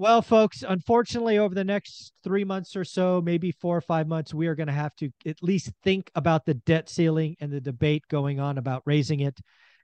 Well, 0.00 0.22
folks, 0.22 0.62
unfortunately, 0.66 1.38
over 1.38 1.56
the 1.56 1.64
next 1.64 2.12
three 2.22 2.44
months 2.44 2.76
or 2.76 2.84
so, 2.84 3.20
maybe 3.20 3.50
four 3.50 3.76
or 3.76 3.80
five 3.80 4.06
months, 4.06 4.32
we 4.32 4.46
are 4.46 4.54
going 4.54 4.68
to 4.68 4.72
have 4.72 4.94
to 4.96 5.10
at 5.26 5.42
least 5.42 5.72
think 5.82 6.08
about 6.14 6.46
the 6.46 6.54
debt 6.54 6.88
ceiling 6.88 7.34
and 7.40 7.50
the 7.50 7.60
debate 7.60 8.04
going 8.08 8.38
on 8.38 8.58
about 8.58 8.82
raising 8.86 9.20
it. 9.20 9.36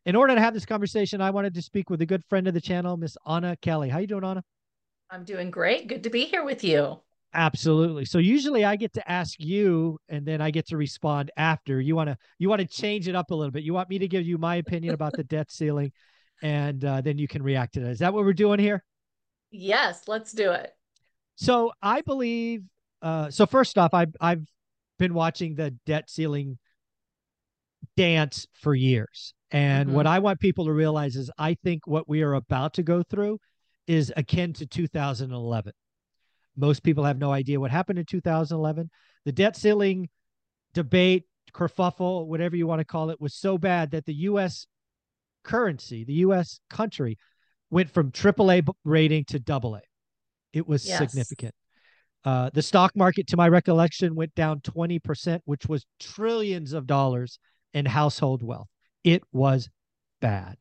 In 0.07 0.15
order 0.15 0.37
to 0.37 0.41
have 0.41 0.55
this 0.55 0.65
conversation, 0.65 1.21
I 1.21 1.31
wanted 1.31 1.53
to 1.55 1.63
speak 1.63 1.91
with 1.91 2.01
a 2.01 2.07
good 2.07 2.25
friend 2.27 2.47
of 2.47 2.55
the 2.55 2.61
channel, 2.61 2.97
Miss 2.97 3.17
Anna 3.27 3.57
Kelly. 3.57 3.89
How 3.89 3.99
are 3.99 4.03
you 4.03 4.07
doing, 4.07 4.23
Anna? 4.23 4.45
I'm 5.11 5.25
doing 5.25 5.51
great. 5.51 5.89
Good 5.89 6.05
to 6.05 6.11
be 6.11 6.27
here 6.27 6.45
with 6.45 6.63
you. 6.63 7.01
Absolutely. 7.35 8.05
So 8.05 8.19
usually 8.19 8.65
I 8.65 8.77
get 8.77 8.93
to 8.93 9.11
ask 9.11 9.35
you 9.41 9.99
and 10.09 10.25
then 10.25 10.41
I 10.41 10.53
get 10.53 10.69
to 10.69 10.77
respond 10.77 11.33
after. 11.37 11.81
You 11.81 11.97
want 11.97 12.11
to 12.11 12.17
you 12.39 12.49
want 12.49 12.61
to 12.61 12.69
change 12.69 13.09
it 13.09 13.17
up 13.17 13.33
a 13.33 13.35
little 13.35 13.51
bit. 13.51 13.65
You 13.65 13.75
want 13.75 13.91
me 13.91 13.99
to 13.99 14.07
give 14.07 14.25
you 14.25 14.39
my 14.39 14.57
opinion 14.57 14.95
about 14.95 15.15
the 15.15 15.25
debt 15.25 15.51
ceiling 15.51 15.91
and 16.41 16.85
uh, 16.85 17.01
then 17.01 17.19
you 17.19 17.27
can 17.27 17.43
react 17.43 17.75
to 17.75 17.81
that. 17.81 17.91
Is 17.91 17.99
that 17.99 18.15
what 18.15 18.25
we're 18.25 18.33
doing 18.33 18.61
here? 18.61 18.85
Yes, 19.55 20.09
let's 20.09 20.33
do 20.33 20.53
it. 20.53 20.73
So 21.37 21.73
I 21.83 22.01
believe 22.03 22.63
uh, 23.03 23.31
so 23.31 23.47
first 23.47 23.79
off 23.79 23.95
I 23.95 24.07
I've 24.21 24.47
been 24.99 25.15
watching 25.15 25.55
the 25.55 25.71
debt 25.87 26.11
ceiling 26.11 26.59
dance 27.97 28.47
for 28.55 28.75
years. 28.75 29.35
And 29.51 29.89
mm-hmm. 29.89 29.97
what 29.97 30.07
I 30.07 30.19
want 30.19 30.41
people 30.41 30.67
to 30.67 30.73
realize 30.73 31.17
is 31.17 31.31
I 31.39 31.55
think 31.55 31.87
what 31.87 32.09
we 32.09 32.23
are 32.23 32.35
about 32.35 32.75
to 32.75 32.83
go 32.83 33.03
through 33.03 33.39
is 33.87 34.13
akin 34.17 34.53
to 34.55 34.67
2011 34.67 35.73
most 36.57 36.83
people 36.83 37.05
have 37.05 37.19
no 37.19 37.33
idea 37.33 37.61
what 37.61 37.71
happened 37.71 37.99
in 37.99 38.05
2011. 38.05 38.91
The 39.25 39.33
debt 39.33 39.57
ceiling 39.57 40.09
debate, 40.73 41.25
kerfuffle, 41.53 42.27
whatever 42.27 42.57
you 42.57 42.67
want 42.67 42.81
to 42.81 42.85
call 42.85 43.11
it, 43.11 43.21
was 43.21 43.35
so 43.35 43.59
bad 43.59 43.93
that 43.93 44.07
the 44.07 44.15
U.S. 44.15 44.67
currency, 45.43 46.05
the 46.05 46.15
U.S. 46.15 46.61
country, 46.71 47.19
went 47.71 47.91
from 47.91 48.11
AAA 48.11 48.67
rating 48.85 49.25
to 49.27 49.43
AA. 49.49 49.81
It 50.53 50.69
was 50.69 50.87
yes. 50.87 50.99
significant. 50.99 51.55
Uh, 52.25 52.51
the 52.55 52.63
stock 52.63 52.97
market, 52.97 53.27
to 53.29 53.37
my 53.37 53.49
recollection, 53.49 54.15
went 54.15 54.35
down 54.35 54.61
20%, 54.61 55.41
which 55.45 55.67
was 55.67 55.85
trillions 56.01 56.73
of 56.73 56.87
dollars 56.87 57.39
in 57.75 57.85
household 57.85 58.43
wealth. 58.43 58.69
It 59.03 59.23
was 59.33 59.69
bad. 60.21 60.57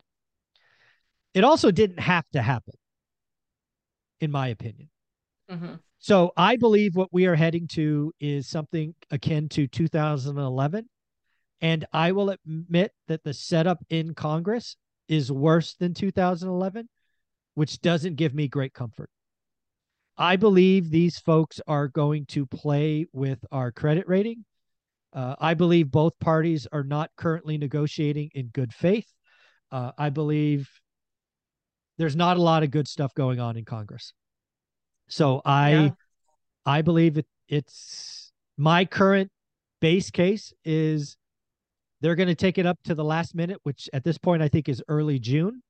It 1.33 1.43
also 1.43 1.71
didn't 1.71 1.99
have 1.99 2.25
to 2.33 2.41
happen, 2.41 2.73
in 4.19 4.29
my 4.29 4.49
opinion. 4.49 4.89
Mm-hmm. 5.49 5.75
So 5.99 6.33
I 6.35 6.57
believe 6.57 6.95
what 6.95 7.13
we 7.13 7.27
are 7.27 7.35
heading 7.35 7.67
to 7.69 8.11
is 8.19 8.49
something 8.49 8.93
akin 9.09 9.47
to 9.49 9.67
2011. 9.67 10.89
And 11.61 11.85
I 11.93 12.11
will 12.11 12.29
admit 12.29 12.91
that 13.07 13.23
the 13.23 13.33
setup 13.33 13.79
in 13.89 14.13
Congress 14.13 14.75
is 15.07 15.31
worse 15.31 15.75
than 15.75 15.93
2011, 15.93 16.89
which 17.55 17.81
doesn't 17.81 18.15
give 18.15 18.33
me 18.33 18.47
great 18.47 18.73
comfort. 18.73 19.09
I 20.17 20.35
believe 20.35 20.89
these 20.89 21.17
folks 21.17 21.59
are 21.67 21.87
going 21.87 22.25
to 22.27 22.45
play 22.45 23.05
with 23.13 23.43
our 23.51 23.71
credit 23.71 24.07
rating. 24.07 24.45
Uh, 25.11 25.35
I 25.39 25.53
believe 25.53 25.91
both 25.91 26.13
parties 26.19 26.67
are 26.71 26.83
not 26.83 27.09
currently 27.17 27.57
negotiating 27.57 28.31
in 28.33 28.47
good 28.47 28.73
faith. 28.73 29.07
Uh, 29.71 29.91
I 29.97 30.09
believe 30.09 30.69
there's 31.97 32.15
not 32.15 32.37
a 32.37 32.41
lot 32.41 32.63
of 32.63 32.71
good 32.71 32.87
stuff 32.87 33.13
going 33.13 33.39
on 33.39 33.57
in 33.57 33.65
Congress. 33.65 34.13
So 35.07 35.41
I 35.45 35.71
yeah. 35.71 35.89
I 36.65 36.81
believe 36.81 37.17
it, 37.17 37.27
it's 37.47 38.31
my 38.57 38.85
current 38.85 39.29
base 39.81 40.09
case 40.09 40.53
is 40.63 41.17
they're 42.01 42.15
going 42.15 42.29
to 42.29 42.35
take 42.35 42.57
it 42.57 42.65
up 42.65 42.77
to 42.85 42.95
the 42.95 43.03
last 43.03 43.35
minute, 43.35 43.59
which 43.63 43.89
at 43.93 44.03
this 44.03 44.17
point 44.17 44.41
I 44.41 44.47
think 44.47 44.69
is 44.69 44.81
early 44.87 45.19
June. 45.19 45.61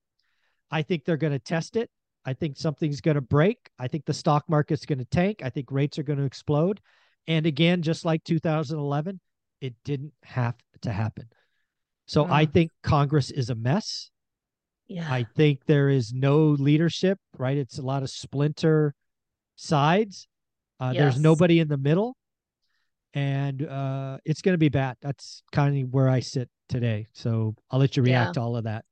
I 0.72 0.81
think 0.81 1.06
they're 1.06 1.17
going 1.17 1.33
to 1.33 1.39
test 1.39 1.75
it. 1.75 1.89
I 2.25 2.33
think 2.33 2.58
something's 2.58 3.02
going 3.02 3.16
to 3.16 3.22
break. 3.22 3.58
I 3.78 3.88
think 3.88 4.06
the 4.06 4.14
stock 4.14 4.45
market's 4.47 4.86
going 4.86 5.00
to 5.00 5.06
tank. 5.06 5.42
I 5.44 5.50
think 5.50 5.72
rates 5.72 6.00
are 6.00 6.03
going 6.03 6.19
to 6.19 6.25
explode. 6.25 6.80
And 7.28 7.45
again, 7.45 7.81
just 7.81 8.06
like 8.06 8.23
2011, 8.23 9.19
it 9.61 9.73
didn't 9.84 10.13
have 10.23 10.56
to 10.81 10.91
happen. 10.91 11.28
So 12.06 12.25
mm. 12.25 12.31
I 12.31 12.46
think 12.46 12.72
Congress 12.81 13.31
is 13.31 13.50
a 13.50 13.56
mess. 13.56 14.09
Yeah. 14.88 15.07
I 15.09 15.25
think 15.35 15.66
there 15.66 15.90
is 15.90 16.13
no 16.13 16.47
leadership, 16.47 17.18
right? 17.38 17.57
It's 17.57 17.78
a 17.78 17.81
lot 17.81 18.03
of 18.03 18.09
splinter 18.09 18.94
sides. 19.56 20.28
Uh, 20.79 20.91
yes. 20.94 21.02
There's 21.02 21.19
nobody 21.19 21.59
in 21.59 21.69
the 21.69 21.78
middle, 21.78 22.18
and 23.13 23.66
uh, 23.66 24.18
it's 24.25 24.41
going 24.41 24.53
to 24.53 24.59
be 24.59 24.69
bad. 24.69 24.97
That's 25.02 25.44
kind 25.52 25.81
of 25.81 25.94
where 25.94 26.09
I 26.09 26.19
sit 26.19 26.50
today. 26.68 27.07
So 27.13 27.56
I'll 27.72 27.79
let 27.79 27.96
you 27.96 28.03
react 28.03 28.29
yeah. 28.29 28.34
to 28.34 28.41
all 28.41 28.57
of 28.57 28.66
that. 28.66 28.84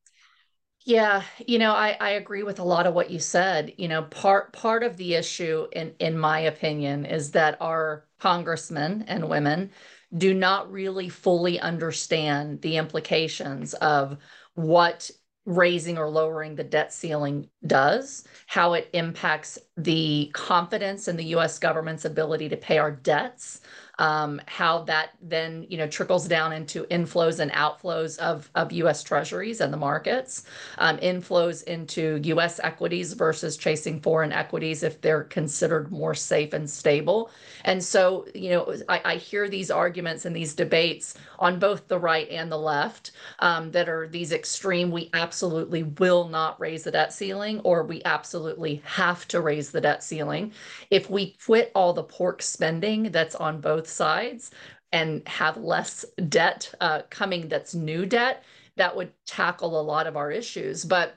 Yeah, 0.84 1.24
you 1.46 1.59
know, 1.59 1.74
I, 1.74 1.96
I 2.00 2.09
agree 2.12 2.42
with 2.44 2.59
a 2.59 2.64
lot 2.64 2.88
of 2.88 2.94
what 2.96 3.12
you 3.12 3.19
said. 3.19 3.74
You 3.78 3.88
know, 3.88 4.03
part 4.03 4.52
part 4.53 4.84
of 4.84 4.97
the 4.97 5.14
issue, 5.16 5.68
in 5.74 5.94
in 6.00 6.18
my 6.18 6.40
opinion, 6.40 7.06
is 7.06 7.31
that 7.31 7.58
our 7.62 8.08
congressmen 8.19 9.03
and 9.08 9.30
women 9.30 9.72
do 10.18 10.34
not 10.34 10.72
really 10.72 11.08
fully 11.09 11.59
understand 11.59 12.62
the 12.62 12.78
implications 12.78 13.74
of 13.75 14.18
what 14.56 15.09
raising 15.46 15.97
or 15.97 16.09
lowering 16.09 16.56
the 16.56 16.64
debt 16.64 16.94
ceiling 16.94 17.50
does, 17.66 18.28
how 18.48 18.74
it 18.74 18.90
impacts 18.94 19.58
the 19.78 20.30
confidence 20.34 21.08
in 21.08 21.16
the 21.18 21.25
US 21.25 21.58
government's 21.59 22.06
ability 22.06 22.50
to 22.50 22.58
pay 22.58 22.78
our 22.78 22.92
debts, 22.92 23.62
um, 24.01 24.41
how 24.47 24.81
that 24.81 25.12
then 25.22 25.63
you 25.69 25.78
know 25.78 25.85
trickles 25.85 26.28
down 26.28 26.51
into 26.51 26.85
inflows 26.85 27.39
and 27.39 27.51
outflows 27.51 28.17
of, 28.17 28.50
of 28.56 28.72
U.S. 28.72 29.03
Treasuries 29.03 29.62
and 29.62 29.72
the 29.72 29.78
markets, 29.78 30.45
um, 30.79 30.97
inflows 30.97 31.63
into 31.66 32.19
U.S. 32.23 32.59
equities 32.63 33.13
versus 33.13 33.57
chasing 33.57 34.01
foreign 34.01 34.31
equities 34.31 34.81
if 34.81 35.00
they're 35.01 35.25
considered 35.25 35.91
more 35.91 36.16
safe 36.16 36.53
and 36.53 36.67
stable. 36.67 37.29
And 37.63 37.84
so 37.84 38.25
you 38.34 38.50
know 38.50 38.75
I, 38.89 39.01
I 39.06 39.16
hear 39.17 39.47
these 39.47 39.69
arguments 39.69 40.25
and 40.25 40.35
these 40.35 40.56
debates 40.56 41.13
on 41.38 41.59
both 41.59 41.88
the 41.88 42.00
right 42.00 42.28
and 42.29 42.51
the 42.51 42.57
left 42.57 43.12
um, 43.39 43.69
that 43.69 43.88
are 43.88 44.07
these 44.07 44.31
extreme. 44.31 44.89
We 44.89 45.12
absolutely 45.13 45.83
will 45.83 46.28
not 46.28 46.59
raise 46.59 46.83
the 46.83 46.91
debt 46.91 47.13
ceiling, 47.13 47.59
or 47.59 47.83
we 47.83 48.01
absolutely 48.06 48.81
have 48.83 49.28
to 49.28 49.41
raise 49.41 49.69
the 49.69 49.81
debt 49.81 50.03
ceiling. 50.03 50.53
If 50.89 51.07
we 51.07 51.35
quit 51.45 51.72
all 51.75 51.94
the 51.94 52.03
pork 52.03 52.41
spending 52.41 53.12
that's 53.12 53.35
on 53.35 53.62
both 53.62 53.91
sides 53.91 54.52
and 54.91 55.28
have 55.28 55.57
less 55.57 56.06
debt 56.29 56.74
uh, 56.81 57.02
coming 57.09 57.47
that's 57.47 57.74
new 57.74 58.06
debt, 58.06 58.44
that 58.78 58.96
would 58.96 59.12
tackle 59.25 59.79
a 59.79 59.84
lot 59.84 60.07
of 60.07 60.18
our 60.18 60.31
issues. 60.31 60.84
But 60.84 61.16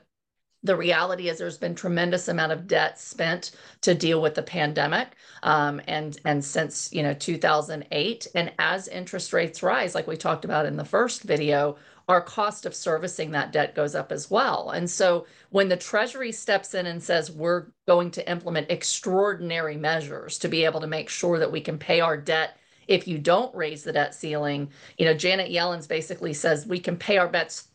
the 0.65 0.75
reality 0.75 1.29
is 1.29 1.37
there's 1.37 1.59
been 1.59 1.75
tremendous 1.75 2.27
amount 2.27 2.51
of 2.51 2.67
debt 2.67 2.99
spent 2.99 3.51
to 3.81 3.93
deal 3.93 4.21
with 4.21 4.33
the 4.33 4.41
pandemic 4.41 5.09
um, 5.43 5.79
and 5.87 6.19
and 6.25 6.43
since 6.43 6.91
you 6.91 7.03
know 7.03 7.13
2008 7.13 8.27
and 8.35 8.51
as 8.57 8.87
interest 8.87 9.31
rates 9.31 9.61
rise 9.61 9.93
like 9.93 10.07
we 10.07 10.17
talked 10.17 10.43
about 10.43 10.65
in 10.65 10.75
the 10.75 10.83
first 10.83 11.21
video 11.21 11.77
our 12.07 12.21
cost 12.21 12.65
of 12.65 12.75
servicing 12.75 13.31
that 13.31 13.51
debt 13.51 13.75
goes 13.75 13.93
up 13.93 14.11
as 14.11 14.29
well 14.29 14.71
and 14.71 14.89
so 14.89 15.25
when 15.51 15.69
the 15.69 15.77
treasury 15.77 16.31
steps 16.31 16.73
in 16.73 16.87
and 16.87 17.01
says 17.01 17.31
we're 17.31 17.67
going 17.87 18.09
to 18.09 18.27
implement 18.29 18.69
extraordinary 18.71 19.77
measures 19.77 20.39
to 20.39 20.47
be 20.47 20.65
able 20.65 20.81
to 20.81 20.87
make 20.87 21.09
sure 21.09 21.37
that 21.37 21.51
we 21.51 21.61
can 21.61 21.77
pay 21.77 21.99
our 21.99 22.17
debt 22.17 22.57
if 22.87 23.07
you 23.07 23.17
don't 23.17 23.53
raise 23.55 23.83
the 23.83 23.93
debt 23.93 24.13
ceiling, 24.13 24.69
you 24.97 25.05
know, 25.05 25.13
Janet 25.13 25.51
Yellen's 25.51 25.87
basically 25.87 26.33
says 26.33 26.65
we 26.65 26.79
can 26.79 26.97
pay 26.97 27.17
our 27.17 27.27
bets 27.27 27.69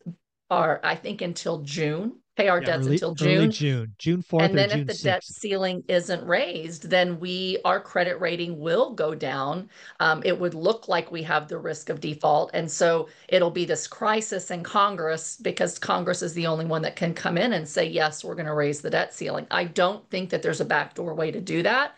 are 0.51 0.81
I 0.83 0.97
think 0.97 1.23
until 1.23 1.63
June, 1.63 2.17
pay 2.37 2.49
our 2.49 2.61
yeah, 2.61 2.67
debts 2.67 2.87
early, 2.87 2.95
until 2.97 3.15
June. 3.15 3.51
June, 3.51 3.95
June 3.99 4.23
4th. 4.23 4.43
And 4.43 4.59
then 4.59 4.71
if 4.71 4.87
the 4.87 4.93
6th. 4.93 5.03
debt 5.03 5.25
ceiling 5.25 5.85
isn't 5.89 6.27
raised, 6.27 6.91
then 6.91 7.21
we 7.21 7.59
our 7.65 7.81
credit 7.81 8.21
rating 8.21 8.59
will 8.59 8.93
go 8.95 9.15
down. 9.15 9.69
Um, 10.01 10.23
it 10.25 10.39
would 10.39 10.55
look 10.55 10.89
like 10.89 11.13
we 11.13 11.23
have 11.23 11.49
the 11.49 11.59
risk 11.59 11.89
of 11.89 12.01
default. 12.01 12.51
And 12.53 12.71
so 12.71 13.09
it'll 13.29 13.51
be 13.51 13.65
this 13.65 13.87
crisis 13.87 14.51
in 14.51 14.63
Congress 14.63 15.37
because 15.41 15.79
Congress 15.79 16.23
is 16.23 16.35
the 16.35 16.47
only 16.47 16.65
one 16.65 16.83
that 16.83 16.97
can 16.97 17.15
come 17.15 17.39
in 17.39 17.53
and 17.53 17.69
say, 17.69 17.87
yes, 17.87 18.25
we're 18.25 18.35
going 18.35 18.47
to 18.47 18.55
raise 18.55 18.81
the 18.81 18.91
debt 18.91 19.15
ceiling. 19.15 19.47
I 19.51 19.65
don't 19.65 20.09
think 20.11 20.31
that 20.31 20.43
there's 20.43 20.61
a 20.61 20.65
backdoor 20.65 21.15
way 21.15 21.31
to 21.31 21.41
do 21.41 21.63
that 21.63 21.95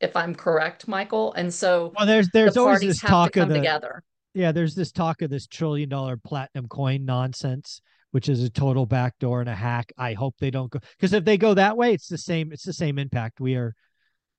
if 0.00 0.16
I'm 0.16 0.34
correct, 0.34 0.88
Michael. 0.88 1.32
And 1.34 1.52
so 1.52 1.92
well, 1.96 2.06
there's 2.06 2.28
there's 2.32 2.54
the 2.54 2.60
always 2.60 2.80
this 2.80 3.00
talk 3.00 3.36
of 3.36 3.48
the, 3.48 3.54
together. 3.54 4.02
Yeah, 4.34 4.52
there's 4.52 4.74
this 4.74 4.92
talk 4.92 5.22
of 5.22 5.30
this 5.30 5.46
trillion 5.46 5.88
dollar 5.88 6.16
platinum 6.16 6.68
coin 6.68 7.04
nonsense, 7.04 7.80
which 8.12 8.28
is 8.28 8.42
a 8.42 8.50
total 8.50 8.86
backdoor 8.86 9.40
and 9.40 9.48
a 9.48 9.54
hack. 9.54 9.92
I 9.98 10.14
hope 10.14 10.36
they 10.38 10.50
don't 10.50 10.70
go 10.70 10.80
because 10.98 11.12
if 11.12 11.24
they 11.24 11.36
go 11.36 11.54
that 11.54 11.76
way, 11.76 11.92
it's 11.92 12.08
the 12.08 12.18
same. 12.18 12.52
It's 12.52 12.64
the 12.64 12.72
same 12.72 12.98
impact. 12.98 13.40
We 13.40 13.56
are, 13.56 13.74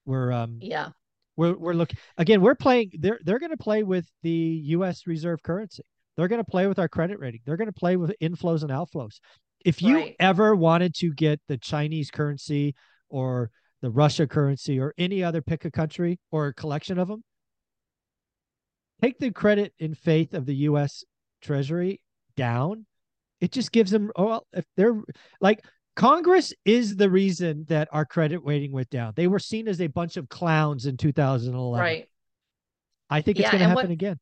we're 0.06 0.32
um 0.32 0.60
yeah. 0.62 0.90
We're 1.38 1.58
we're 1.58 1.74
looking 1.74 1.98
again. 2.18 2.42
We're 2.42 2.56
playing. 2.56 2.92
They're 3.00 3.20
they're 3.24 3.40
going 3.40 3.52
to 3.52 3.58
play 3.58 3.84
with 3.84 4.06
the 4.22 4.30
U.S. 4.30 5.08
reserve 5.08 5.42
currency. 5.44 5.84
They're 6.18 6.28
going 6.28 6.44
to 6.44 6.50
play 6.50 6.68
with 6.68 6.78
our 6.78 6.90
credit 6.90 7.20
rating. 7.20 7.40
They're 7.46 7.58
going 7.58 7.72
to 7.72 7.74
play 7.74 7.96
with 7.96 8.14
inflows 8.22 8.64
and 8.64 8.72
outflows. 8.72 9.20
If 9.64 9.82
you 9.82 9.96
right. 9.96 10.16
ever 10.20 10.56
wanted 10.56 10.94
to 10.96 11.14
get 11.14 11.40
the 11.48 11.58
Chinese 11.58 12.12
currency 12.12 12.76
or 13.10 13.50
the 13.82 13.90
Russia 13.90 14.28
currency 14.28 14.80
or 14.80 14.94
any 14.98 15.24
other 15.24 15.42
pick 15.42 15.66
a 15.66 15.72
country 15.72 16.20
or 16.32 16.48
a 16.48 16.54
collection 16.54 16.98
of 17.00 17.08
them. 17.08 17.24
Take 19.02 19.18
the 19.20 19.32
credit 19.32 19.74
and 19.80 19.98
faith 19.98 20.34
of 20.34 20.46
the 20.46 20.56
US 20.56 21.04
Treasury 21.42 22.02
down. 22.36 22.86
It 23.40 23.52
just 23.52 23.72
gives 23.72 23.90
them, 23.90 24.12
oh, 24.16 24.26
well, 24.26 24.48
if 24.54 24.66
they're 24.78 25.02
like, 25.40 25.66
Congress 25.96 26.54
is 26.64 26.96
the 26.96 27.10
reason 27.10 27.66
that 27.68 27.90
our 27.92 28.06
credit 28.06 28.40
rating 28.46 28.72
went 28.72 28.90
down. 28.92 29.14
They 29.16 29.28
were 29.28 29.40
seen 29.40 29.68
as 29.68 29.82
a 29.82 29.88
bunch 29.88 30.16
of 30.18 30.30
clowns 30.30 30.86
in 30.86 30.96
2011. 30.98 31.80
Right. 31.84 32.08
I 33.10 33.22
think 33.22 33.38
it's 33.40 33.46
Yeah, 33.46 33.52
going 33.52 33.62
to 33.64 33.68
happen 33.68 33.76
what- 33.88 33.92
again. 33.92 34.20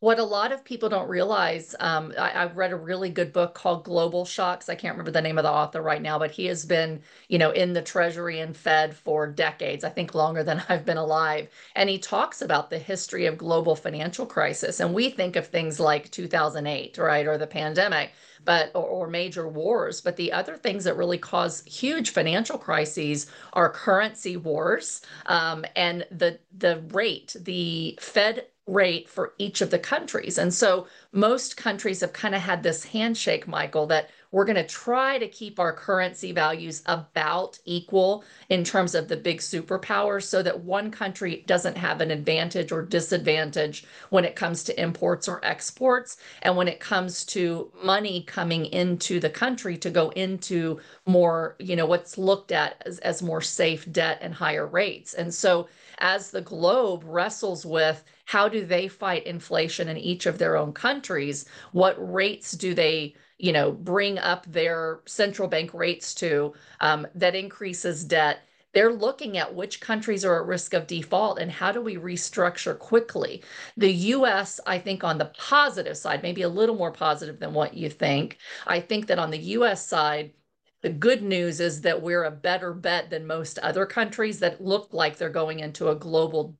What 0.00 0.18
a 0.18 0.24
lot 0.24 0.52
of 0.52 0.62
people 0.62 0.90
don't 0.90 1.08
realize, 1.08 1.74
um, 1.80 2.12
I, 2.18 2.42
I've 2.42 2.56
read 2.56 2.70
a 2.70 2.76
really 2.76 3.08
good 3.08 3.32
book 3.32 3.54
called 3.54 3.84
Global 3.84 4.26
Shocks. 4.26 4.68
I 4.68 4.74
can't 4.74 4.92
remember 4.92 5.10
the 5.10 5.22
name 5.22 5.38
of 5.38 5.44
the 5.44 5.50
author 5.50 5.80
right 5.80 6.02
now, 6.02 6.18
but 6.18 6.30
he 6.30 6.44
has 6.46 6.66
been, 6.66 7.02
you 7.28 7.38
know, 7.38 7.50
in 7.50 7.72
the 7.72 7.80
Treasury 7.80 8.40
and 8.40 8.54
Fed 8.54 8.94
for 8.94 9.26
decades, 9.26 9.84
I 9.84 9.88
think 9.88 10.14
longer 10.14 10.44
than 10.44 10.62
I've 10.68 10.84
been 10.84 10.98
alive. 10.98 11.48
And 11.74 11.88
he 11.88 11.98
talks 11.98 12.42
about 12.42 12.68
the 12.68 12.78
history 12.78 13.24
of 13.24 13.38
global 13.38 13.74
financial 13.74 14.26
crisis. 14.26 14.80
And 14.80 14.92
we 14.92 15.08
think 15.08 15.34
of 15.34 15.46
things 15.46 15.80
like 15.80 16.10
2008, 16.10 16.98
right, 16.98 17.26
or 17.26 17.38
the 17.38 17.46
pandemic, 17.46 18.12
but 18.44 18.70
or, 18.74 18.84
or 18.84 19.06
major 19.08 19.48
wars. 19.48 20.02
But 20.02 20.16
the 20.16 20.30
other 20.30 20.56
things 20.58 20.84
that 20.84 20.96
really 20.98 21.18
cause 21.18 21.64
huge 21.64 22.10
financial 22.10 22.58
crises 22.58 23.28
are 23.54 23.70
currency 23.70 24.36
wars 24.36 25.00
um, 25.24 25.64
and 25.74 26.06
the 26.10 26.38
the 26.56 26.80
rate, 26.92 27.34
the 27.40 27.98
Fed 28.00 28.46
rate 28.66 29.08
for 29.08 29.32
each 29.38 29.60
of 29.60 29.70
the 29.70 29.78
countries. 29.78 30.38
And 30.38 30.52
so 30.52 30.86
most 31.12 31.56
countries 31.56 32.00
have 32.00 32.12
kind 32.12 32.34
of 32.34 32.40
had 32.40 32.62
this 32.62 32.84
handshake, 32.84 33.46
Michael, 33.46 33.86
that 33.86 34.10
we're 34.36 34.44
going 34.44 34.54
to 34.54 34.66
try 34.66 35.18
to 35.18 35.26
keep 35.26 35.58
our 35.58 35.72
currency 35.72 36.30
values 36.30 36.82
about 36.84 37.58
equal 37.64 38.22
in 38.50 38.62
terms 38.62 38.94
of 38.94 39.08
the 39.08 39.16
big 39.16 39.38
superpowers 39.38 40.24
so 40.24 40.42
that 40.42 40.60
one 40.60 40.90
country 40.90 41.42
doesn't 41.46 41.78
have 41.78 42.02
an 42.02 42.10
advantage 42.10 42.70
or 42.70 42.82
disadvantage 42.82 43.86
when 44.10 44.26
it 44.26 44.36
comes 44.36 44.62
to 44.62 44.78
imports 44.78 45.26
or 45.26 45.42
exports 45.42 46.18
and 46.42 46.54
when 46.54 46.68
it 46.68 46.80
comes 46.80 47.24
to 47.24 47.72
money 47.82 48.24
coming 48.24 48.66
into 48.66 49.18
the 49.20 49.30
country 49.30 49.74
to 49.78 49.88
go 49.88 50.10
into 50.10 50.78
more, 51.06 51.56
you 51.58 51.74
know, 51.74 51.86
what's 51.86 52.18
looked 52.18 52.52
at 52.52 52.82
as, 52.84 52.98
as 52.98 53.22
more 53.22 53.40
safe 53.40 53.90
debt 53.90 54.18
and 54.20 54.34
higher 54.34 54.66
rates. 54.66 55.14
And 55.14 55.32
so 55.32 55.66
as 55.96 56.30
the 56.30 56.42
globe 56.42 57.04
wrestles 57.06 57.64
with 57.64 58.04
how 58.26 58.50
do 58.50 58.66
they 58.66 58.86
fight 58.86 59.24
inflation 59.24 59.88
in 59.88 59.96
each 59.96 60.26
of 60.26 60.36
their 60.36 60.58
own 60.58 60.74
countries, 60.74 61.46
what 61.72 61.96
rates 61.96 62.52
do 62.52 62.74
they 62.74 63.14
you 63.38 63.52
know 63.52 63.72
bring 63.72 64.18
up 64.18 64.44
their 64.46 65.00
central 65.06 65.48
bank 65.48 65.72
rates 65.74 66.14
to 66.14 66.52
um, 66.80 67.06
that 67.14 67.34
increases 67.34 68.04
debt 68.04 68.40
they're 68.76 68.92
looking 68.92 69.38
at 69.38 69.54
which 69.54 69.80
countries 69.80 70.22
are 70.22 70.38
at 70.38 70.46
risk 70.46 70.74
of 70.74 70.86
default 70.86 71.38
and 71.38 71.50
how 71.50 71.72
do 71.72 71.80
we 71.80 71.96
restructure 71.96 72.78
quickly. 72.78 73.42
The 73.78 73.90
US, 73.90 74.60
I 74.66 74.78
think, 74.78 75.02
on 75.02 75.16
the 75.16 75.32
positive 75.38 75.96
side, 75.96 76.22
maybe 76.22 76.42
a 76.42 76.48
little 76.50 76.74
more 76.74 76.92
positive 76.92 77.40
than 77.40 77.54
what 77.54 77.72
you 77.72 77.88
think. 77.88 78.36
I 78.66 78.80
think 78.80 79.06
that 79.06 79.18
on 79.18 79.30
the 79.30 79.38
US 79.38 79.86
side, 79.86 80.34
the 80.82 80.90
good 80.90 81.22
news 81.22 81.58
is 81.58 81.80
that 81.80 82.02
we're 82.02 82.24
a 82.24 82.30
better 82.30 82.74
bet 82.74 83.08
than 83.08 83.26
most 83.26 83.58
other 83.60 83.86
countries 83.86 84.40
that 84.40 84.60
look 84.60 84.92
like 84.92 85.16
they're 85.16 85.30
going 85.30 85.60
into 85.60 85.88
a 85.88 85.96
global 85.96 86.54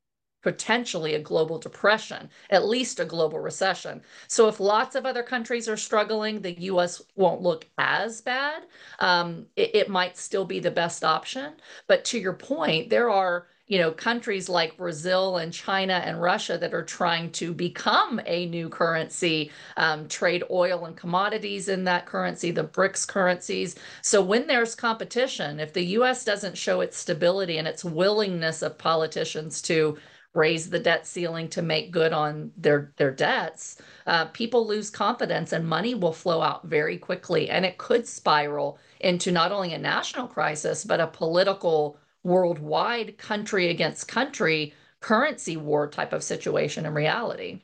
potentially 0.47 1.17
a 1.17 1.19
global 1.19 1.59
depression, 1.59 2.31
at 2.51 2.69
least 2.69 3.01
a 3.01 3.05
global 3.05 3.41
recession. 3.41 4.01
So 4.29 4.47
if 4.47 4.61
lots 4.61 4.95
of 4.95 5.05
other 5.05 5.25
countries 5.25 5.69
are 5.69 5.77
struggling, 5.77 6.41
the 6.41 6.55
US 6.71 7.03
won't 7.17 7.43
look 7.43 7.67
as 7.79 8.21
bad. 8.21 8.63
Um, 9.01 9.47
it, 9.57 9.75
it 9.75 9.89
might 9.89 10.17
still 10.17 10.45
be 10.45 10.61
the 10.61 10.71
best 10.71 11.03
option. 11.03 11.55
But 11.89 12.05
to 12.05 12.21
your 12.21 12.33
point, 12.33 12.91
there 12.91 13.11
are 13.11 13.49
you 13.67 13.81
know 13.81 13.91
countries 13.91 14.49
like 14.49 14.77
Brazil 14.77 15.39
and 15.39 15.53
China 15.53 15.95
and 15.95 16.23
Russia 16.23 16.57
that 16.59 16.73
are 16.73 16.85
trying 16.85 17.33
to 17.33 17.53
become 17.53 18.21
a 18.25 18.47
new 18.47 18.69
currency, 18.69 19.51
um, 19.77 20.07
trade 20.07 20.45
oil 20.49 20.85
and 20.85 20.97
commodities 20.97 21.69
in 21.69 21.83
that 21.83 22.07
currency, 22.07 22.53
the 22.53 22.63
BRICS 22.63 23.09
currencies. 23.09 23.75
So 24.03 24.23
when 24.23 24.47
there's 24.47 24.77
competition, 24.77 25.59
if 25.59 25.73
the 25.73 25.87
U.S. 25.99 26.25
doesn't 26.25 26.57
show 26.57 26.83
its 26.83 26.97
stability 26.97 27.59
and 27.59 27.67
its 27.67 27.85
willingness 27.85 28.63
of 28.63 28.79
politicians 28.79 29.61
to 29.63 29.99
raise 30.37 30.71
the 30.71 30.79
debt 30.79 31.07
ceiling 31.07 31.49
to 31.49 31.63
make 31.63 31.91
good 31.91 32.13
on 32.13 32.53
their 32.57 32.93
their 32.97 33.11
debts, 33.11 33.81
uh, 34.07 34.27
people 34.27 34.67
lose 34.67 34.91
confidence 34.91 35.53
and 35.53 35.67
money 35.67 35.95
will 35.95 36.13
flow 36.13 36.43
out 36.43 36.67
very 36.67 36.99
quickly, 36.99 37.51
and 37.51 37.65
it 37.65 37.79
could 37.79 38.07
spiral 38.07 38.79
into 39.01 39.33
not 39.33 39.53
only 39.53 39.73
a 39.73 39.79
national 39.79 40.29
crisis 40.29 40.85
but 40.85 41.01
a 41.01 41.07
political 41.07 41.99
worldwide 42.23 43.17
country 43.19 43.69
against 43.71 44.09
country 44.09 44.75
currency 45.01 45.57
war 45.57 45.89
type 45.89 46.13
of 46.13 46.23
situation 46.23 46.87
in 46.87 46.95
reality. 46.95 47.61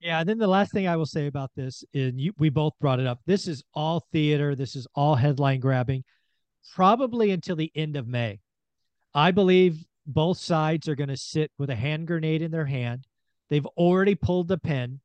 Yeah, 0.00 0.20
and 0.20 0.28
then 0.28 0.38
the 0.38 0.46
last 0.46 0.70
thing 0.72 0.86
I 0.86 0.96
will 0.96 1.06
say 1.06 1.26
about 1.26 1.50
this 1.56 1.82
is 1.92 2.12
you, 2.14 2.32
we 2.38 2.50
both 2.50 2.72
brought 2.80 3.00
it 3.00 3.06
up. 3.06 3.20
This 3.26 3.48
is 3.48 3.64
all 3.74 4.06
theater. 4.12 4.54
This 4.54 4.76
is 4.76 4.86
all 4.94 5.16
headline 5.16 5.58
grabbing, 5.58 6.04
probably 6.74 7.32
until 7.32 7.56
the 7.56 7.72
end 7.74 7.96
of 7.96 8.06
May. 8.06 8.38
I 9.12 9.32
believe 9.32 9.84
both 10.08 10.38
sides 10.38 10.88
are 10.88 10.96
going 10.96 11.10
to 11.10 11.16
sit 11.16 11.52
with 11.58 11.68
a 11.70 11.76
hand 11.76 12.06
grenade 12.06 12.42
in 12.42 12.50
their 12.50 12.64
hand. 12.64 13.06
They've 13.50 13.66
already 13.66 14.14
pulled 14.14 14.48
the 14.48 14.58
pin 14.58 15.00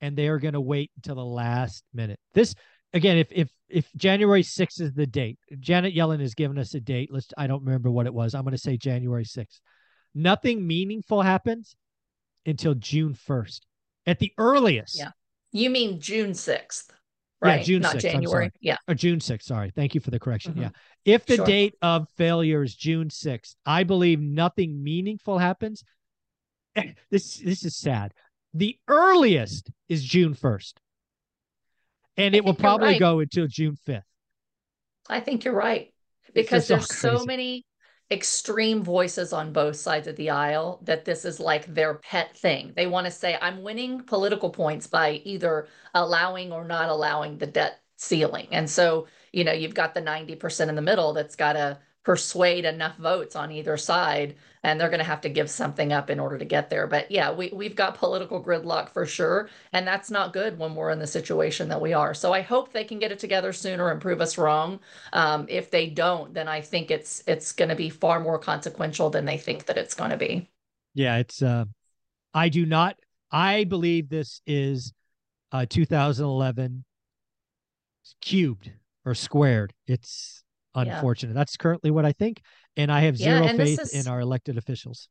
and 0.00 0.16
they 0.16 0.28
are 0.28 0.38
going 0.38 0.54
to 0.54 0.60
wait 0.60 0.90
until 0.96 1.16
the 1.16 1.24
last 1.24 1.82
minute. 1.92 2.20
This 2.34 2.54
again, 2.92 3.16
if 3.16 3.28
if 3.32 3.48
if 3.68 3.88
January 3.96 4.42
6th 4.42 4.80
is 4.80 4.92
the 4.92 5.06
date, 5.06 5.38
Janet 5.58 5.94
Yellen 5.94 6.20
has 6.20 6.34
given 6.34 6.58
us 6.58 6.74
a 6.74 6.80
date. 6.80 7.10
Let's 7.12 7.28
I 7.36 7.46
don't 7.46 7.64
remember 7.64 7.90
what 7.90 8.06
it 8.06 8.14
was. 8.14 8.34
I'm 8.34 8.44
going 8.44 8.52
to 8.52 8.58
say 8.58 8.76
January 8.76 9.24
6th. 9.24 9.60
Nothing 10.14 10.66
meaningful 10.66 11.22
happens 11.22 11.74
until 12.46 12.74
June 12.74 13.14
1st 13.14 13.60
at 14.06 14.18
the 14.18 14.32
earliest. 14.38 14.98
Yeah. 14.98 15.10
You 15.52 15.70
mean 15.70 16.00
June 16.00 16.32
6th? 16.32 16.88
Right? 17.40 17.58
Yeah, 17.58 17.64
June 17.64 17.82
not 17.82 17.96
6th, 17.96 18.02
January. 18.02 18.50
Yeah. 18.60 18.76
Or 18.88 18.94
June 18.94 19.20
6th. 19.20 19.42
Sorry. 19.42 19.70
Thank 19.74 19.94
you 19.94 20.00
for 20.00 20.10
the 20.10 20.18
correction. 20.18 20.54
Mhm. 20.54 20.60
Yeah. 20.60 20.70
If 21.04 21.26
the 21.26 21.36
Sure. 21.36 21.46
date 21.46 21.74
of 21.82 22.08
failure 22.10 22.62
is 22.62 22.74
June 22.74 23.10
6th, 23.10 23.56
I 23.64 23.84
believe 23.84 24.20
nothing 24.20 24.82
meaningful 24.82 25.38
happens. 25.38 25.84
This 27.10 27.38
this 27.38 27.64
is 27.64 27.76
sad. 27.76 28.14
The 28.54 28.78
earliest 28.88 29.70
is 29.88 30.04
June 30.04 30.34
1st. 30.34 30.74
And 32.16 32.34
I 32.34 32.38
it 32.38 32.44
will 32.44 32.54
probably 32.54 32.88
right. 32.88 33.00
go 33.00 33.20
until 33.20 33.46
June 33.46 33.76
5th. 33.86 34.02
I 35.08 35.20
think 35.20 35.44
you're 35.44 35.54
right. 35.54 35.92
Because 36.34 36.68
there's 36.68 36.94
so 36.94 37.10
crazy. 37.10 37.26
many 37.26 37.64
extreme 38.10 38.82
voices 38.82 39.32
on 39.32 39.52
both 39.52 39.76
sides 39.76 40.06
of 40.06 40.16
the 40.16 40.30
aisle 40.30 40.80
that 40.82 41.04
this 41.04 41.24
is 41.24 41.40
like 41.40 41.66
their 41.74 41.94
pet 41.94 42.36
thing. 42.36 42.72
They 42.74 42.86
want 42.86 43.06
to 43.06 43.10
say, 43.10 43.36
I'm 43.40 43.62
winning 43.62 44.02
political 44.02 44.50
points 44.50 44.86
by 44.86 45.20
either 45.24 45.68
allowing 45.94 46.52
or 46.52 46.64
not 46.64 46.88
allowing 46.88 47.38
the 47.38 47.46
debt 47.46 47.80
ceiling. 47.96 48.48
And 48.50 48.68
so, 48.70 49.06
you 49.32 49.44
know, 49.44 49.52
you've 49.52 49.74
got 49.74 49.92
the 49.92 50.00
90% 50.00 50.68
in 50.68 50.74
the 50.74 50.82
middle 50.82 51.12
that's 51.12 51.36
got 51.36 51.52
to 51.54 51.78
persuade 52.08 52.64
enough 52.64 52.96
votes 52.96 53.36
on 53.36 53.52
either 53.52 53.76
side, 53.76 54.34
and 54.62 54.80
they're 54.80 54.88
going 54.88 54.98
to 54.98 55.04
have 55.04 55.20
to 55.20 55.28
give 55.28 55.50
something 55.50 55.92
up 55.92 56.08
in 56.08 56.18
order 56.18 56.38
to 56.38 56.44
get 56.46 56.70
there. 56.70 56.86
But 56.86 57.10
yeah, 57.10 57.30
we, 57.30 57.50
we've 57.52 57.76
got 57.76 57.98
political 57.98 58.42
gridlock 58.42 58.88
for 58.88 59.04
sure. 59.04 59.50
And 59.74 59.86
that's 59.86 60.10
not 60.10 60.32
good 60.32 60.58
when 60.58 60.74
we're 60.74 60.88
in 60.88 61.00
the 61.00 61.06
situation 61.06 61.68
that 61.68 61.82
we 61.82 61.92
are. 61.92 62.14
So 62.14 62.32
I 62.32 62.40
hope 62.40 62.72
they 62.72 62.84
can 62.84 62.98
get 62.98 63.12
it 63.12 63.18
together 63.18 63.52
sooner 63.52 63.90
and 63.90 64.00
prove 64.00 64.22
us 64.22 64.38
wrong. 64.38 64.80
Um, 65.12 65.44
if 65.50 65.70
they 65.70 65.86
don't, 65.86 66.32
then 66.32 66.48
I 66.48 66.62
think 66.62 66.90
it's 66.90 67.22
it's 67.26 67.52
going 67.52 67.68
to 67.68 67.76
be 67.76 67.90
far 67.90 68.20
more 68.20 68.38
consequential 68.38 69.10
than 69.10 69.26
they 69.26 69.36
think 69.36 69.66
that 69.66 69.76
it's 69.76 69.92
going 69.92 70.10
to 70.10 70.16
be. 70.16 70.48
Yeah, 70.94 71.18
it's 71.18 71.42
uh 71.42 71.66
I 72.32 72.48
do 72.48 72.64
not 72.64 72.96
I 73.30 73.64
believe 73.64 74.08
this 74.08 74.40
is 74.46 74.94
uh 75.52 75.66
2011 75.68 76.86
cubed 78.22 78.72
or 79.04 79.14
squared. 79.14 79.74
It's 79.86 80.42
Yeah. 80.76 80.96
unfortunate. 80.96 81.34
That's 81.34 81.56
currently 81.56 81.90
what 81.90 82.04
I 82.04 82.12
think 82.12 82.40
and 82.76 82.92
I 82.92 83.00
have 83.00 83.16
zero 83.16 83.46
this 83.48 83.56
faith 83.56 83.80
is- 83.80 83.94
in 83.94 84.10
our 84.10 84.20
elected 84.20 84.56
officials. 84.56 85.08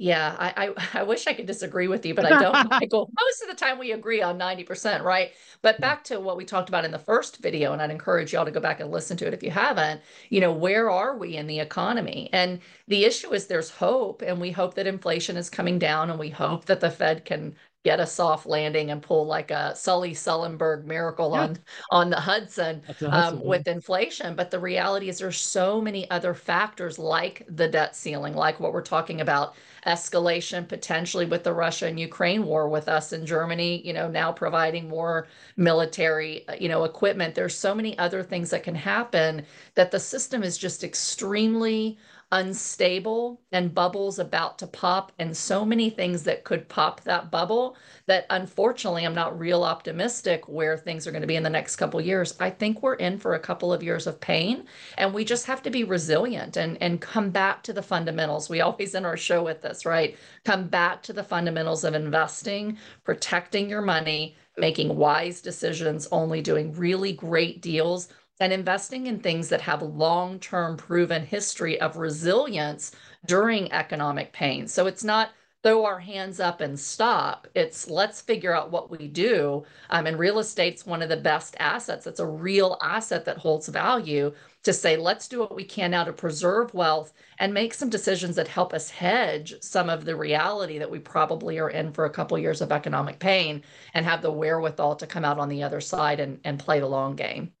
Yeah, 0.00 0.36
I, 0.38 0.68
I 0.68 1.00
I 1.00 1.02
wish 1.02 1.26
I 1.26 1.32
could 1.32 1.46
disagree 1.46 1.88
with 1.88 2.06
you, 2.06 2.14
but 2.14 2.24
I 2.24 2.40
don't, 2.40 2.70
Michael. 2.70 3.10
Most 3.20 3.42
of 3.42 3.48
the 3.48 3.56
time 3.56 3.80
we 3.80 3.90
agree 3.90 4.22
on 4.22 4.38
90%, 4.38 5.02
right? 5.02 5.32
But 5.60 5.80
back 5.80 6.04
to 6.04 6.20
what 6.20 6.36
we 6.36 6.44
talked 6.44 6.68
about 6.68 6.84
in 6.84 6.92
the 6.92 7.00
first 7.00 7.38
video, 7.38 7.72
and 7.72 7.82
I'd 7.82 7.90
encourage 7.90 8.32
y'all 8.32 8.44
to 8.44 8.52
go 8.52 8.60
back 8.60 8.78
and 8.78 8.92
listen 8.92 9.16
to 9.16 9.26
it 9.26 9.34
if 9.34 9.42
you 9.42 9.50
haven't. 9.50 10.00
You 10.30 10.40
know, 10.40 10.52
where 10.52 10.88
are 10.88 11.18
we 11.18 11.36
in 11.36 11.48
the 11.48 11.58
economy? 11.58 12.30
And 12.32 12.60
the 12.86 13.04
issue 13.06 13.34
is 13.34 13.48
there's 13.48 13.70
hope, 13.70 14.22
and 14.22 14.40
we 14.40 14.52
hope 14.52 14.74
that 14.74 14.86
inflation 14.86 15.36
is 15.36 15.50
coming 15.50 15.80
down, 15.80 16.10
and 16.10 16.18
we 16.20 16.30
hope 16.30 16.66
that 16.66 16.78
the 16.78 16.92
Fed 16.92 17.24
can 17.24 17.56
get 17.84 18.00
a 18.00 18.06
soft 18.06 18.46
landing 18.46 18.90
and 18.90 19.02
pull 19.02 19.26
like 19.26 19.50
a 19.50 19.74
Sully 19.76 20.12
Sullenberg 20.12 20.84
miracle 20.84 21.32
Yeah. 21.32 21.42
on 21.42 21.58
on 21.90 22.10
the 22.10 22.20
Hudson 22.20 22.82
um, 23.10 23.40
with 23.44 23.66
inflation. 23.68 24.34
But 24.34 24.50
the 24.50 24.58
reality 24.58 25.08
is 25.08 25.18
there's 25.18 25.40
so 25.40 25.80
many 25.80 26.10
other 26.10 26.34
factors 26.34 26.98
like 26.98 27.44
the 27.48 27.68
debt 27.68 27.94
ceiling, 27.96 28.34
like 28.34 28.60
what 28.60 28.72
we're 28.72 28.82
talking 28.82 29.20
about, 29.20 29.54
escalation 29.86 30.68
potentially 30.68 31.24
with 31.26 31.44
the 31.44 31.52
Russia 31.52 31.86
and 31.86 31.98
Ukraine 32.00 32.44
war 32.44 32.68
with 32.68 32.88
us 32.88 33.12
in 33.12 33.24
Germany, 33.26 33.80
you 33.86 33.92
know, 33.92 34.08
now 34.08 34.32
providing 34.32 34.88
more 34.88 35.28
military, 35.56 36.46
uh, 36.48 36.54
you 36.60 36.68
know, 36.68 36.84
equipment. 36.84 37.34
There's 37.34 37.56
so 37.56 37.74
many 37.74 37.96
other 37.98 38.22
things 38.22 38.50
that 38.50 38.62
can 38.64 38.74
happen 38.74 39.46
that 39.74 39.90
the 39.90 40.00
system 40.00 40.42
is 40.42 40.58
just 40.58 40.84
extremely 40.84 41.98
unstable 42.30 43.40
and 43.52 43.74
bubbles 43.74 44.18
about 44.18 44.58
to 44.58 44.66
pop 44.66 45.12
and 45.18 45.34
so 45.34 45.64
many 45.64 45.88
things 45.88 46.24
that 46.24 46.44
could 46.44 46.68
pop 46.68 47.00
that 47.04 47.30
bubble 47.30 47.74
that 48.06 48.26
unfortunately 48.28 49.06
I'm 49.06 49.14
not 49.14 49.38
real 49.38 49.64
optimistic 49.64 50.46
where 50.46 50.76
things 50.76 51.06
are 51.06 51.10
going 51.10 51.22
to 51.22 51.26
be 51.26 51.36
in 51.36 51.42
the 51.42 51.48
next 51.48 51.76
couple 51.76 52.00
years. 52.02 52.34
I 52.38 52.50
think 52.50 52.82
we're 52.82 52.94
in 52.94 53.18
for 53.18 53.34
a 53.34 53.40
couple 53.40 53.72
of 53.72 53.82
years 53.82 54.06
of 54.06 54.20
pain 54.20 54.66
and 54.98 55.14
we 55.14 55.24
just 55.24 55.46
have 55.46 55.62
to 55.62 55.70
be 55.70 55.84
resilient 55.84 56.58
and 56.58 56.76
and 56.82 57.00
come 57.00 57.30
back 57.30 57.62
to 57.62 57.72
the 57.72 57.82
fundamentals. 57.82 58.50
We 58.50 58.60
always 58.60 58.94
in 58.94 59.06
our 59.06 59.16
show 59.16 59.42
with 59.42 59.62
this, 59.62 59.86
right? 59.86 60.16
Come 60.44 60.68
back 60.68 61.02
to 61.04 61.14
the 61.14 61.24
fundamentals 61.24 61.84
of 61.84 61.94
investing, 61.94 62.76
protecting 63.04 63.70
your 63.70 63.82
money, 63.82 64.36
making 64.58 64.96
wise 64.96 65.40
decisions, 65.40 66.08
only 66.12 66.42
doing 66.42 66.72
really 66.74 67.12
great 67.12 67.62
deals 67.62 68.08
and 68.40 68.52
investing 68.52 69.06
in 69.06 69.18
things 69.18 69.48
that 69.48 69.60
have 69.60 69.82
long-term 69.82 70.76
proven 70.76 71.24
history 71.24 71.80
of 71.80 71.96
resilience 71.96 72.92
during 73.26 73.72
economic 73.72 74.32
pain. 74.32 74.66
So 74.68 74.86
it's 74.86 75.04
not 75.04 75.30
throw 75.64 75.84
our 75.84 75.98
hands 75.98 76.38
up 76.38 76.60
and 76.60 76.78
stop. 76.78 77.48
It's 77.54 77.90
let's 77.90 78.20
figure 78.20 78.54
out 78.54 78.70
what 78.70 78.90
we 78.90 79.08
do. 79.08 79.64
Um, 79.90 80.06
and 80.06 80.18
real 80.18 80.38
estate's 80.38 80.86
one 80.86 81.02
of 81.02 81.08
the 81.08 81.16
best 81.16 81.56
assets. 81.58 82.06
It's 82.06 82.20
a 82.20 82.26
real 82.26 82.78
asset 82.80 83.24
that 83.24 83.38
holds 83.38 83.68
value 83.68 84.32
to 84.62 84.72
say, 84.72 84.96
let's 84.96 85.26
do 85.26 85.40
what 85.40 85.56
we 85.56 85.64
can 85.64 85.90
now 85.90 86.04
to 86.04 86.12
preserve 86.12 86.72
wealth 86.74 87.12
and 87.38 87.52
make 87.52 87.74
some 87.74 87.90
decisions 87.90 88.36
that 88.36 88.46
help 88.46 88.72
us 88.72 88.88
hedge 88.88 89.54
some 89.60 89.90
of 89.90 90.04
the 90.04 90.14
reality 90.14 90.78
that 90.78 90.90
we 90.90 91.00
probably 91.00 91.58
are 91.58 91.70
in 91.70 91.92
for 91.92 92.04
a 92.04 92.10
couple 92.10 92.38
years 92.38 92.60
of 92.60 92.70
economic 92.70 93.18
pain 93.18 93.62
and 93.94 94.06
have 94.06 94.22
the 94.22 94.30
wherewithal 94.30 94.94
to 94.96 95.06
come 95.06 95.24
out 95.24 95.38
on 95.38 95.48
the 95.48 95.62
other 95.62 95.80
side 95.80 96.20
and, 96.20 96.40
and 96.44 96.60
play 96.60 96.78
the 96.78 96.86
long 96.86 97.16
game. 97.16 97.52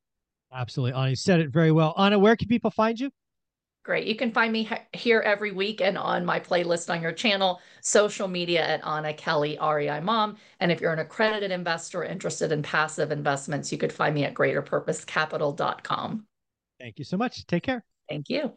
Absolutely. 0.52 0.98
Anna 0.98 1.16
said 1.16 1.40
it 1.40 1.50
very 1.50 1.72
well. 1.72 1.94
Anna, 1.98 2.18
where 2.18 2.36
can 2.36 2.48
people 2.48 2.70
find 2.70 2.98
you? 2.98 3.10
Great. 3.84 4.06
You 4.06 4.16
can 4.16 4.32
find 4.32 4.52
me 4.52 4.68
here 4.92 5.20
every 5.20 5.50
week 5.50 5.80
and 5.80 5.96
on 5.96 6.24
my 6.24 6.38
playlist 6.38 6.92
on 6.92 7.00
your 7.00 7.12
channel, 7.12 7.60
social 7.80 8.28
media 8.28 8.62
at 8.62 8.86
Anna 8.86 9.14
Kelly, 9.14 9.58
REI 9.62 10.00
Mom. 10.00 10.36
And 10.60 10.70
if 10.70 10.80
you're 10.80 10.92
an 10.92 10.98
accredited 10.98 11.50
investor 11.50 12.04
interested 12.04 12.52
in 12.52 12.62
passive 12.62 13.10
investments, 13.10 13.72
you 13.72 13.78
could 13.78 13.92
find 13.92 14.14
me 14.14 14.24
at 14.24 14.34
greaterpurposecapital.com. 14.34 16.26
Thank 16.78 16.98
you 16.98 17.04
so 17.04 17.16
much. 17.16 17.46
Take 17.46 17.62
care. 17.62 17.82
Thank 18.08 18.28
you. 18.28 18.52